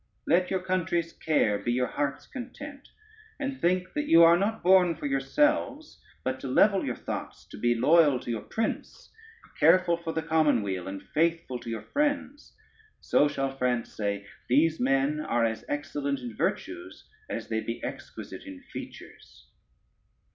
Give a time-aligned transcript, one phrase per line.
[0.25, 2.89] Let your country's care be your heart's content,
[3.39, 7.57] and think that you are not born for yourselves, but to level your thoughts to
[7.59, 9.11] be loyal to your prince,
[9.59, 12.51] careful for the common weal, and faithful to your friends;
[12.99, 18.41] so shall France say, 'These men are as excellent in virtues as they be exquisite
[18.43, 19.45] in features.'